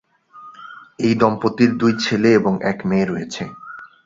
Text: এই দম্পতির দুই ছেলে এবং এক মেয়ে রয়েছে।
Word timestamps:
এই 0.99 1.13
দম্পতির 1.15 1.71
দুই 1.77 1.93
ছেলে 2.03 2.29
এবং 2.39 2.53
এক 2.63 2.77
মেয়ে 2.89 3.09
রয়েছে। 3.11 3.43